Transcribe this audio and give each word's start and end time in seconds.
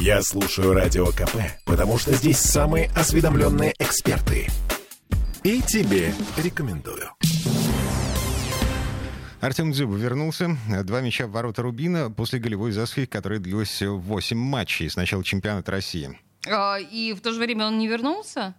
Я 0.00 0.22
слушаю 0.22 0.74
Радио 0.74 1.06
КП, 1.06 1.36
потому 1.64 1.98
что 1.98 2.12
здесь 2.12 2.38
самые 2.38 2.90
осведомленные 2.94 3.74
эксперты. 3.78 4.48
И 5.42 5.62
тебе 5.62 6.12
рекомендую. 6.36 7.10
Артем 9.40 9.72
Дзюба 9.72 9.96
вернулся. 9.96 10.56
Два 10.84 11.00
мяча 11.00 11.26
в 11.26 11.30
ворота 11.30 11.62
Рубина 11.62 12.10
после 12.10 12.38
голевой 12.38 12.72
засухи, 12.72 13.06
которая 13.06 13.38
длилась 13.38 13.80
8 13.80 14.36
матчей 14.36 14.90
с 14.90 14.96
начала 14.96 15.22
чемпионата 15.22 15.70
России. 15.72 16.18
А, 16.48 16.78
И 16.78 17.12
в 17.12 17.20
то 17.20 17.32
же 17.32 17.38
время 17.40 17.66
он 17.66 17.78
не 17.78 17.86
вернулся? 17.88 18.54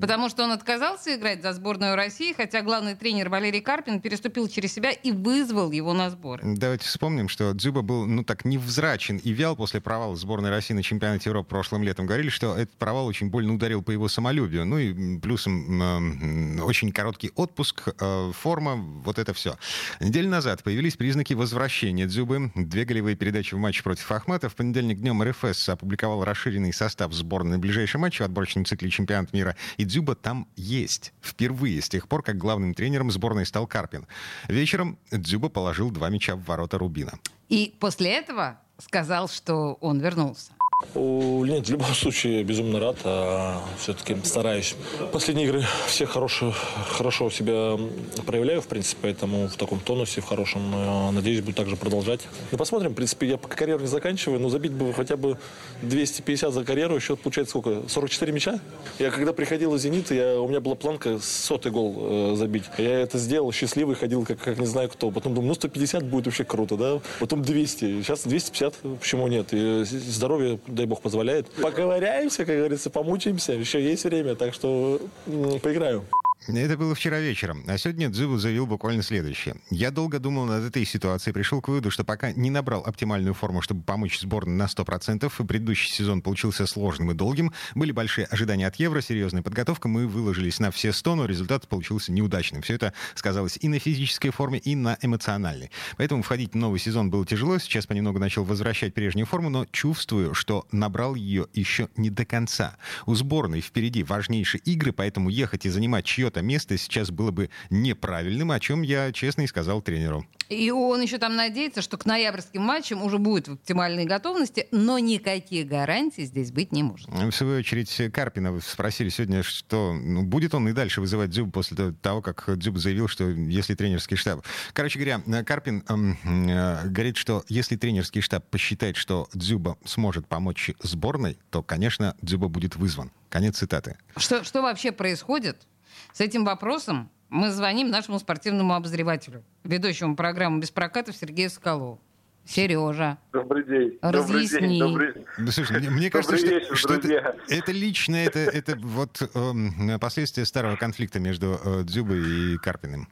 Потому 0.00 0.28
что 0.28 0.44
он 0.44 0.52
отказался 0.52 1.14
играть 1.14 1.42
за 1.42 1.52
сборную 1.52 1.96
России, 1.96 2.32
хотя 2.32 2.62
главный 2.62 2.94
тренер 2.94 3.28
Валерий 3.28 3.60
Карпин 3.60 4.00
переступил 4.00 4.48
через 4.48 4.72
себя 4.72 4.90
и 4.90 5.12
вызвал 5.12 5.70
его 5.70 5.92
на 5.92 6.10
сборы. 6.10 6.42
Давайте 6.44 6.86
вспомним, 6.86 7.28
что 7.28 7.52
Дзюба 7.52 7.82
был, 7.82 8.06
ну 8.06 8.24
так, 8.24 8.44
невзрачен 8.44 9.18
и 9.18 9.32
вял 9.32 9.54
после 9.54 9.80
провала 9.80 10.16
сборной 10.16 10.50
России 10.50 10.74
на 10.74 10.82
чемпионате 10.82 11.28
Европы 11.30 11.50
прошлым 11.50 11.82
летом. 11.82 12.06
Говорили, 12.06 12.30
что 12.30 12.56
этот 12.56 12.74
провал 12.76 13.06
очень 13.06 13.28
больно 13.28 13.54
ударил 13.54 13.82
по 13.82 13.90
его 13.90 14.08
самолюбию. 14.08 14.64
Ну 14.64 14.78
и 14.78 15.18
плюсом 15.18 15.82
м, 15.82 16.62
очень 16.64 16.90
короткий 16.92 17.30
отпуск, 17.34 17.88
э, 18.00 18.32
форма, 18.34 18.76
вот 18.76 19.18
это 19.18 19.34
все. 19.34 19.56
Неделю 20.00 20.30
назад 20.30 20.62
появились 20.62 20.96
признаки 20.96 21.34
возвращения 21.34 22.06
Дзюбы. 22.06 22.50
Две 22.54 22.84
голевые 22.84 23.16
передачи 23.16 23.54
в 23.54 23.58
матче 23.58 23.82
против 23.82 24.10
Ахмата. 24.10 24.48
В 24.48 24.54
понедельник 24.54 24.98
днем 24.98 25.22
РФС 25.22 25.68
опубликовал 25.68 26.24
расширенный 26.24 26.72
состав 26.72 27.12
сборной 27.12 27.52
на 27.52 27.58
ближайший 27.58 27.98
матч 27.98 28.20
в 28.20 28.22
отборочном 28.22 28.64
цикле 28.64 28.88
чемпионат 28.88 29.32
мира. 29.32 29.54
И 29.82 29.84
Дзюба 29.84 30.14
там 30.14 30.46
есть. 30.54 31.12
Впервые 31.20 31.82
с 31.82 31.88
тех 31.88 32.06
пор, 32.06 32.22
как 32.22 32.38
главным 32.38 32.72
тренером 32.72 33.10
сборной 33.10 33.44
стал 33.44 33.66
Карпин. 33.66 34.06
Вечером 34.46 34.96
Дзюба 35.10 35.48
положил 35.48 35.90
два 35.90 36.08
мяча 36.08 36.36
в 36.36 36.44
ворота 36.44 36.78
Рубина. 36.78 37.18
И 37.48 37.74
после 37.80 38.12
этого 38.12 38.60
сказал, 38.78 39.28
что 39.28 39.72
он 39.80 39.98
вернулся. 39.98 40.52
Нет, 40.94 41.68
в 41.68 41.70
любом 41.70 41.94
случае 41.94 42.44
безумно 42.44 42.80
рад. 42.80 42.96
А, 43.04 43.60
все-таки 43.78 44.16
стараюсь. 44.24 44.74
Последние 45.12 45.46
игры 45.46 45.64
все 45.86 46.06
хорошие, 46.06 46.52
хорошо 46.88 47.30
себя 47.30 47.78
проявляю, 48.26 48.60
в 48.60 48.66
принципе, 48.66 48.98
поэтому 49.02 49.48
в 49.48 49.56
таком 49.56 49.80
тонусе, 49.80 50.20
в 50.20 50.24
хорошем. 50.24 50.62
А, 50.74 51.10
Надеюсь, 51.10 51.40
буду 51.40 51.54
также 51.54 51.76
продолжать. 51.76 52.20
Ну, 52.50 52.58
посмотрим. 52.58 52.92
В 52.92 52.94
принципе, 52.94 53.26
я 53.26 53.36
пока 53.36 53.56
карьеру 53.56 53.80
не 53.80 53.86
заканчиваю, 53.86 54.40
но 54.40 54.48
забить 54.48 54.72
бы 54.72 54.92
хотя 54.92 55.16
бы 55.16 55.38
250 55.82 56.52
за 56.52 56.64
карьеру. 56.64 56.98
Счет 57.00 57.20
получается 57.20 57.50
сколько? 57.50 57.88
44 57.88 58.32
мяча? 58.32 58.60
Я 58.98 59.10
когда 59.10 59.32
приходил 59.32 59.74
из 59.74 59.82
«Зенита», 59.82 60.14
я, 60.14 60.40
у 60.40 60.48
меня 60.48 60.60
была 60.60 60.74
планка 60.74 61.18
сотый 61.20 61.72
гол 61.72 61.96
э, 61.98 62.34
забить. 62.36 62.64
Я 62.78 63.00
это 63.00 63.18
сделал, 63.18 63.52
счастливый, 63.52 63.96
ходил 63.96 64.24
как, 64.24 64.38
как 64.38 64.58
не 64.58 64.66
знаю 64.66 64.88
кто. 64.88 65.10
Потом 65.10 65.34
думал, 65.34 65.48
ну 65.48 65.54
150 65.54 66.04
будет 66.04 66.26
вообще 66.26 66.44
круто, 66.44 66.76
да? 66.76 67.00
Потом 67.18 67.42
200. 67.42 68.02
Сейчас 68.02 68.24
250, 68.24 68.74
почему 69.00 69.28
нет? 69.28 69.48
И 69.52 69.84
здоровье, 69.84 70.58
дай 70.74 70.86
бог, 70.86 71.00
позволяет. 71.00 71.50
Поковыряемся, 71.50 72.44
как 72.44 72.56
говорится, 72.56 72.90
помучаемся. 72.90 73.52
Еще 73.52 73.82
есть 73.82 74.04
время, 74.04 74.34
так 74.34 74.54
что 74.54 75.00
м, 75.26 75.60
поиграю. 75.60 76.04
Это 76.48 76.76
было 76.76 76.94
вчера 76.96 77.20
вечером. 77.20 77.64
А 77.68 77.78
сегодня 77.78 78.08
Дзюбу 78.08 78.36
заявил 78.36 78.66
буквально 78.66 79.04
следующее. 79.04 79.54
Я 79.70 79.92
долго 79.92 80.18
думал 80.18 80.44
над 80.44 80.64
этой 80.64 80.84
ситуацией, 80.84 81.32
пришел 81.32 81.60
к 81.60 81.68
выводу, 81.68 81.92
что 81.92 82.02
пока 82.02 82.32
не 82.32 82.50
набрал 82.50 82.82
оптимальную 82.84 83.32
форму, 83.32 83.62
чтобы 83.62 83.82
помочь 83.82 84.18
сборной 84.18 84.56
на 84.56 84.64
100%, 84.64 85.32
и 85.38 85.46
предыдущий 85.46 85.92
сезон 85.92 86.20
получился 86.20 86.66
сложным 86.66 87.12
и 87.12 87.14
долгим, 87.14 87.52
были 87.76 87.92
большие 87.92 88.26
ожидания 88.26 88.66
от 88.66 88.74
Евро, 88.76 89.00
серьезная 89.00 89.42
подготовка, 89.42 89.86
мы 89.86 90.08
выложились 90.08 90.58
на 90.58 90.72
все 90.72 90.92
100, 90.92 91.14
но 91.14 91.26
результат 91.26 91.68
получился 91.68 92.10
неудачным. 92.10 92.62
Все 92.62 92.74
это 92.74 92.92
сказалось 93.14 93.56
и 93.60 93.68
на 93.68 93.78
физической 93.78 94.30
форме, 94.30 94.58
и 94.58 94.74
на 94.74 94.98
эмоциональной. 95.00 95.70
Поэтому 95.96 96.22
входить 96.22 96.54
в 96.54 96.56
новый 96.56 96.80
сезон 96.80 97.08
было 97.08 97.24
тяжело, 97.24 97.58
сейчас 97.58 97.86
понемногу 97.86 98.18
начал 98.18 98.42
возвращать 98.42 98.94
прежнюю 98.94 99.26
форму, 99.26 99.48
но 99.48 99.64
чувствую, 99.66 100.34
что 100.34 100.66
набрал 100.72 101.14
ее 101.14 101.46
еще 101.52 101.88
не 101.96 102.10
до 102.10 102.24
конца. 102.24 102.76
У 103.06 103.14
сборной 103.14 103.60
впереди 103.60 104.02
важнейшие 104.02 104.60
игры, 104.62 104.92
поэтому 104.92 105.28
ехать 105.28 105.66
и 105.66 105.68
занимать 105.68 106.04
чье-то 106.32 106.42
место 106.42 106.78
сейчас 106.78 107.10
было 107.10 107.30
бы 107.30 107.50
неправильным, 107.70 108.50
о 108.50 108.60
чем 108.60 108.82
я 108.82 109.12
честно 109.12 109.42
и 109.42 109.46
сказал 109.46 109.82
тренеру. 109.82 110.26
И 110.48 110.70
он 110.70 111.00
еще 111.00 111.18
там 111.18 111.36
надеется, 111.36 111.82
что 111.82 111.96
к 111.96 112.04
ноябрьским 112.04 112.62
матчам 112.62 113.02
уже 113.02 113.18
будет 113.18 113.48
в 113.48 113.52
оптимальной 113.52 114.04
готовности, 114.04 114.68
но 114.70 114.98
никаких 114.98 115.66
гарантий 115.66 116.24
здесь 116.24 116.52
быть 116.52 116.72
не 116.72 116.82
может. 116.82 117.08
В 117.08 117.32
свою 117.32 117.58
очередь, 117.58 118.12
Карпина 118.12 118.58
спросили 118.60 119.08
сегодня, 119.08 119.42
что 119.42 119.92
ну, 119.92 120.22
будет 120.22 120.54
он 120.54 120.68
и 120.68 120.72
дальше 120.72 121.00
вызывать 121.00 121.30
Дзюбу 121.30 121.50
после 121.50 121.92
того, 121.92 122.20
как 122.20 122.44
Дзюба 122.58 122.78
заявил, 122.78 123.08
что 123.08 123.28
если 123.28 123.74
тренерский 123.74 124.16
штаб... 124.16 124.44
Короче 124.72 124.98
говоря, 124.98 125.44
Карпин 125.44 125.84
эм, 125.88 126.18
э, 126.24 126.86
говорит, 126.88 127.16
что 127.16 127.44
если 127.48 127.76
тренерский 127.76 128.20
штаб 128.20 128.44
посчитает, 128.50 128.96
что 128.96 129.28
Дзюба 129.32 129.78
сможет 129.84 130.26
помочь 130.26 130.70
сборной, 130.82 131.38
то, 131.50 131.62
конечно, 131.62 132.14
Дзюба 132.20 132.48
будет 132.48 132.76
вызван. 132.76 133.10
Конец 133.30 133.56
цитаты. 133.56 133.96
Что, 134.18 134.44
что 134.44 134.60
вообще 134.60 134.92
происходит 134.92 135.66
с 136.12 136.20
этим 136.20 136.44
вопросом? 136.44 137.10
Мы 137.28 137.50
звоним 137.50 137.88
нашему 137.88 138.18
спортивному 138.18 138.74
обозревателю, 138.74 139.42
ведущему 139.64 140.16
программу 140.16 140.60
«Без 140.60 140.70
прокатов» 140.70 141.16
Сергею 141.16 141.48
Соколову. 141.48 142.00
Сережа, 142.44 143.18
Добрый 143.32 143.64
день. 143.64 143.98
Разъясни. 144.02 144.80
Добрый 144.80 145.12
день. 145.12 145.24
Добрый... 145.24 145.26
Ну, 145.38 145.50
слушай, 145.52 145.78
мне, 145.78 145.90
мне 145.90 146.10
Добрый 146.10 146.10
кажется, 146.10 146.36
что, 146.36 146.46
вечер, 146.46 146.76
что 146.76 146.94
это, 146.94 147.02
друзья. 147.02 147.34
это 147.48 147.72
лично, 147.72 148.16
это, 148.16 148.38
это 148.40 148.76
вот 148.82 149.22
эм, 149.34 149.98
последствия 150.00 150.44
старого 150.44 150.76
конфликта 150.76 151.20
между 151.20 151.58
э, 151.64 151.82
Дзюбой 151.84 152.18
и 152.18 152.58
Карпиным. 152.58 153.08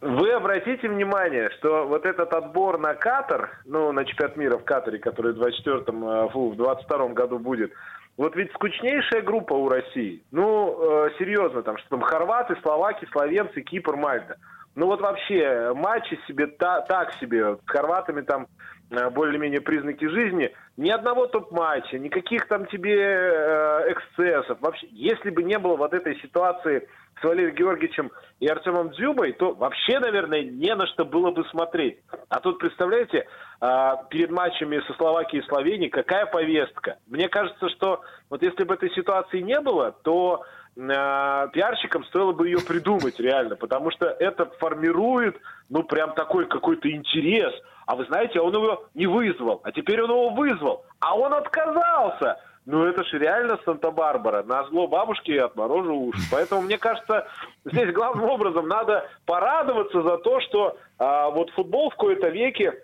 Вы 0.00 0.30
обратите 0.32 0.88
внимание, 0.88 1.50
что 1.58 1.86
вот 1.86 2.06
этот 2.06 2.32
отбор 2.32 2.78
на 2.78 2.94
Катар, 2.94 3.62
ну, 3.64 3.90
на 3.90 4.04
чемпионат 4.04 4.36
мира 4.36 4.58
в 4.58 4.64
Катаре, 4.64 4.98
который 4.98 5.32
в 5.32 5.42
24-м, 5.42 6.08
э, 6.08 6.28
фу, 6.30 6.50
в 6.50 6.54
22-м 6.54 7.14
году 7.14 7.40
будет, 7.40 7.72
вот 8.16 8.34
ведь 8.36 8.52
скучнейшая 8.52 9.22
группа 9.22 9.52
у 9.52 9.68
России. 9.68 10.22
Ну, 10.30 11.06
э, 11.06 11.10
серьезно, 11.18 11.62
там, 11.62 11.76
что 11.78 11.88
там 11.90 12.00
хорваты, 12.00 12.56
словаки, 12.62 13.06
словенцы, 13.12 13.60
Кипр, 13.60 13.96
Мальта. 13.96 14.36
Ну 14.74 14.86
вот 14.86 15.00
вообще 15.00 15.72
матчи 15.74 16.18
себе 16.26 16.46
та- 16.46 16.82
так 16.82 17.12
себе. 17.14 17.56
С 17.56 17.70
хорватами 17.70 18.20
там 18.20 18.42
э, 18.42 18.46
более-менее 18.90 19.60
признаки 19.60 20.06
жизни. 20.06 20.52
Ни 20.76 20.90
одного 20.90 21.26
топ-матча, 21.26 21.98
никаких 21.98 22.46
там 22.46 22.66
тебе 22.66 22.96
э, 22.98 23.92
эксцессов. 23.92 24.60
Вообще, 24.60 24.86
если 24.90 25.30
бы 25.30 25.42
не 25.42 25.58
было 25.58 25.76
вот 25.76 25.92
этой 25.92 26.20
ситуации 26.20 26.88
с 27.20 27.24
Валерием 27.24 27.54
Георгиевичем 27.54 28.12
и 28.40 28.46
Артемом 28.46 28.90
Дзюбой, 28.90 29.32
то 29.32 29.54
вообще, 29.54 29.98
наверное, 29.98 30.42
не 30.42 30.74
на 30.74 30.86
что 30.86 31.04
было 31.04 31.30
бы 31.30 31.44
смотреть. 31.46 31.98
А 32.28 32.40
тут, 32.40 32.58
представляете, 32.58 33.26
а, 33.60 34.04
перед 34.10 34.30
матчами 34.30 34.80
со 34.86 34.92
Словакией 34.94 35.42
и 35.42 35.46
Словенией 35.46 35.90
какая 35.90 36.26
повестка? 36.26 36.98
Мне 37.06 37.28
кажется, 37.28 37.68
что 37.70 38.02
вот 38.28 38.42
если 38.42 38.64
бы 38.64 38.74
этой 38.74 38.90
ситуации 38.90 39.40
не 39.40 39.58
было, 39.60 39.92
то 40.02 40.44
э, 40.44 40.46
пиарщикам 40.76 42.04
стоило 42.04 42.32
бы 42.32 42.48
ее 42.48 42.58
придумать 42.58 43.18
реально, 43.18 43.56
потому 43.56 43.90
что 43.90 44.06
это 44.06 44.46
формирует, 44.58 45.36
ну, 45.70 45.82
прям 45.82 46.14
такой 46.14 46.46
какой-то 46.46 46.90
интерес. 46.90 47.52
А 47.86 47.96
вы 47.96 48.04
знаете, 48.06 48.40
он 48.40 48.52
его 48.52 48.84
не 48.94 49.06
вызвал, 49.06 49.60
а 49.64 49.72
теперь 49.72 50.02
он 50.02 50.10
его 50.10 50.30
вызвал, 50.30 50.84
а 51.00 51.16
он 51.16 51.32
отказался. 51.32 52.38
Ну, 52.66 52.84
это 52.84 53.04
же 53.04 53.18
реально 53.18 53.58
Санта-Барбара. 53.64 54.42
На 54.42 54.64
зло 54.64 54.88
бабушки 54.88 55.30
отморожу 55.30 55.94
уши. 55.94 56.20
Поэтому, 56.32 56.62
мне 56.62 56.78
кажется, 56.78 57.28
здесь 57.64 57.92
главным 57.92 58.28
образом 58.28 58.66
надо 58.66 59.08
порадоваться 59.24 60.02
за 60.02 60.18
то, 60.18 60.40
что 60.40 60.76
а, 60.98 61.30
вот 61.30 61.50
футбол 61.50 61.90
в 61.90 61.94
кои-то 61.94 62.28
веке 62.28 62.74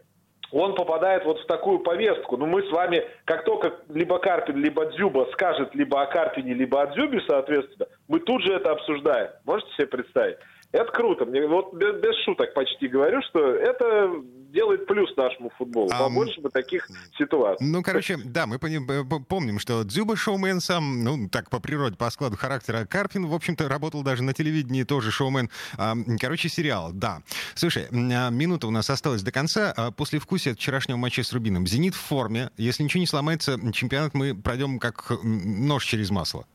он 0.52 0.74
попадает 0.74 1.24
вот 1.24 1.40
в 1.40 1.46
такую 1.46 1.80
повестку. 1.80 2.36
Ну, 2.36 2.46
мы 2.46 2.62
с 2.62 2.70
вами, 2.70 3.02
как 3.24 3.44
только 3.44 3.72
либо 3.88 4.18
Карпин, 4.18 4.56
либо 4.56 4.86
Дзюба 4.86 5.26
скажет 5.32 5.74
либо 5.74 6.02
о 6.02 6.06
Карпине, 6.06 6.52
либо 6.52 6.82
о 6.82 6.86
Дзюбе, 6.88 7.20
соответственно, 7.26 7.88
мы 8.06 8.20
тут 8.20 8.42
же 8.42 8.52
это 8.52 8.70
обсуждаем. 8.70 9.30
Можете 9.44 9.72
себе 9.72 9.86
представить? 9.86 10.36
Это 10.72 10.90
круто. 10.90 11.26
Мне 11.26 11.46
вот 11.46 11.74
без, 11.74 12.00
без 12.00 12.14
шуток 12.24 12.54
почти 12.54 12.88
говорю, 12.88 13.20
что 13.28 13.40
это 13.54 14.10
делает 14.52 14.86
плюс 14.86 15.14
нашему 15.16 15.50
футболу. 15.58 15.90
А, 15.92 15.98
Побольше 16.04 16.40
бы 16.40 16.48
таких 16.48 16.88
ситуаций. 17.18 17.66
Ну, 17.66 17.82
короче, 17.82 18.18
да, 18.24 18.46
мы 18.46 18.58
п- 18.58 19.04
помним, 19.28 19.58
что 19.58 19.84
Дзюба 19.84 20.16
шоумен 20.16 20.60
сам, 20.60 21.04
ну, 21.04 21.28
так 21.28 21.50
по 21.50 21.60
природе, 21.60 21.96
по 21.96 22.08
складу 22.10 22.36
характера. 22.36 22.86
Карпин, 22.88 23.26
в 23.26 23.34
общем-то, 23.34 23.68
работал 23.68 24.02
даже 24.02 24.22
на 24.22 24.32
телевидении, 24.32 24.84
тоже 24.84 25.10
шоумен. 25.10 25.50
А, 25.76 25.94
Короче, 26.18 26.48
сериал, 26.48 26.90
да. 26.92 27.22
Слушай, 27.54 27.86
а, 27.92 28.30
минута 28.30 28.66
у 28.66 28.70
нас 28.70 28.88
осталась 28.88 29.22
до 29.22 29.30
конца. 29.30 29.72
А, 29.76 29.90
После 29.90 30.18
вкусия 30.18 30.52
от 30.52 30.58
вчерашнего 30.58 30.96
матча 30.96 31.22
с 31.22 31.32
Рубином. 31.32 31.66
«Зенит» 31.66 31.94
в 31.94 32.00
форме. 32.00 32.50
Если 32.56 32.82
ничего 32.82 33.00
не 33.00 33.06
сломается, 33.06 33.58
чемпионат 33.72 34.14
мы 34.14 34.34
пройдем 34.34 34.78
как 34.78 35.12
нож 35.22 35.84
через 35.84 36.10
масло. 36.10 36.46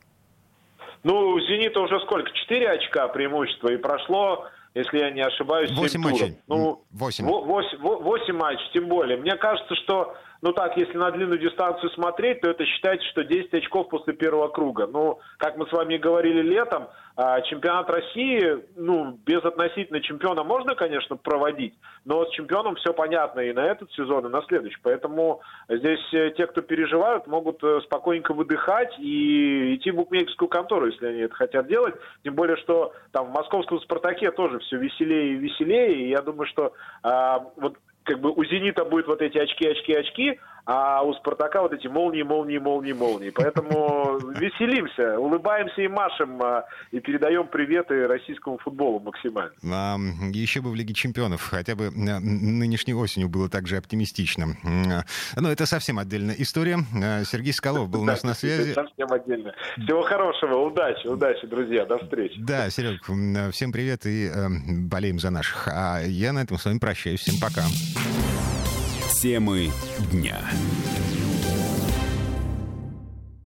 Ну, 1.08 1.30
у 1.30 1.40
«Зенита» 1.40 1.80
уже 1.80 1.98
сколько? 2.00 2.30
Четыре 2.32 2.68
очка 2.68 3.08
преимущества. 3.08 3.68
И 3.72 3.78
прошло, 3.78 4.44
если 4.74 4.98
я 4.98 5.10
не 5.10 5.22
ошибаюсь, 5.22 5.70
семь 5.70 5.78
Восемь 5.78 6.02
туров. 6.02 6.20
матчей. 6.20 6.38
Ну, 6.48 6.84
Восемь. 6.90 7.24
во- 7.24 7.40
восемь, 7.40 7.78
во- 7.78 7.96
восемь 7.96 8.34
матчей, 8.36 8.68
тем 8.74 8.88
более. 8.88 9.16
Мне 9.16 9.34
кажется, 9.36 9.74
что 9.76 10.14
ну 10.40 10.52
так, 10.52 10.76
если 10.76 10.96
на 10.96 11.10
длинную 11.10 11.38
дистанцию 11.38 11.90
смотреть, 11.90 12.40
то 12.40 12.50
это 12.50 12.64
считайте, 12.64 13.04
что 13.08 13.24
10 13.24 13.52
очков 13.54 13.88
после 13.88 14.14
первого 14.14 14.48
круга. 14.48 14.86
Ну, 14.86 15.18
как 15.38 15.56
мы 15.56 15.66
с 15.66 15.72
вами 15.72 15.96
говорили 15.96 16.42
летом, 16.42 16.88
а, 17.20 17.40
чемпионат 17.40 17.90
России, 17.90 18.64
ну, 18.76 19.18
без 19.26 19.44
относительно 19.44 20.00
чемпиона 20.00 20.44
можно, 20.44 20.76
конечно, 20.76 21.16
проводить, 21.16 21.74
но 22.04 22.24
с 22.24 22.30
чемпионом 22.30 22.76
все 22.76 22.94
понятно 22.94 23.40
и 23.40 23.52
на 23.52 23.66
этот 23.66 23.90
сезон, 23.90 24.26
и 24.26 24.28
на 24.28 24.40
следующий. 24.42 24.78
Поэтому 24.84 25.40
здесь 25.68 26.14
э, 26.14 26.30
те, 26.36 26.46
кто 26.46 26.62
переживают, 26.62 27.26
могут 27.26 27.60
э, 27.64 27.80
спокойненько 27.86 28.34
выдыхать 28.34 28.96
и 29.00 29.74
идти 29.74 29.90
в 29.90 29.96
букмекерскую 29.96 30.48
контору, 30.48 30.86
если 30.86 31.06
они 31.06 31.20
это 31.22 31.34
хотят 31.34 31.66
делать. 31.66 31.96
Тем 32.22 32.36
более, 32.36 32.56
что 32.58 32.92
там 33.10 33.26
в 33.26 33.32
московском 33.32 33.80
«Спартаке» 33.80 34.30
тоже 34.30 34.60
все 34.60 34.76
веселее 34.76 35.32
и 35.32 35.38
веселее. 35.38 35.94
И 35.96 36.10
я 36.10 36.22
думаю, 36.22 36.46
что 36.46 36.72
а, 37.02 37.44
вот 37.56 37.78
как 38.08 38.20
бы 38.20 38.32
у 38.32 38.42
«Зенита» 38.44 38.86
будет 38.86 39.06
вот 39.06 39.20
эти 39.20 39.36
очки, 39.36 39.66
очки, 39.66 39.92
очки, 39.92 40.40
а 40.70 41.02
у 41.02 41.14
«Спартака» 41.14 41.62
вот 41.62 41.72
эти 41.72 41.86
молнии, 41.86 42.22
молнии, 42.22 42.58
молнии, 42.58 42.92
молнии. 42.92 43.30
Поэтому 43.30 44.18
веселимся, 44.38 45.18
улыбаемся 45.18 45.80
и 45.80 45.88
машем, 45.88 46.42
а, 46.42 46.66
и 46.90 47.00
передаем 47.00 47.48
приветы 47.48 48.06
российскому 48.06 48.58
футболу 48.58 49.00
максимально. 49.00 49.54
А, 49.64 49.96
еще 50.30 50.60
бы 50.60 50.70
в 50.70 50.74
Лиге 50.74 50.92
чемпионов, 50.92 51.42
хотя 51.42 51.74
бы 51.74 51.90
нынешней 51.90 52.92
осенью 52.92 53.30
было 53.30 53.48
также 53.48 53.78
оптимистично. 53.78 54.58
Но 55.36 55.50
это 55.50 55.64
совсем 55.64 55.98
отдельная 55.98 56.34
история. 56.36 56.76
А, 57.02 57.24
Сергей 57.24 57.54
Скалов 57.54 57.88
был 57.88 58.02
у 58.02 58.04
нас 58.04 58.22
на 58.28 58.34
связи. 58.34 58.74
Совсем 58.74 59.10
отдельно. 59.10 59.54
Всего 59.78 60.02
хорошего, 60.02 60.66
удачи, 60.66 61.06
удачи, 61.06 61.46
друзья, 61.46 61.86
до 61.86 61.96
встречи. 61.96 62.34
Да, 62.40 62.68
Серег, 62.68 63.04
всем 63.52 63.72
привет 63.72 64.04
и 64.04 64.26
э, 64.26 64.48
болеем 64.82 65.18
за 65.18 65.30
наших. 65.30 65.66
А 65.68 66.02
я 66.02 66.34
на 66.34 66.42
этом 66.42 66.58
с 66.58 66.66
вами 66.66 66.78
прощаюсь. 66.78 67.20
Всем 67.20 67.40
пока. 67.40 67.62
Темы 69.20 69.72
дня. 70.12 70.48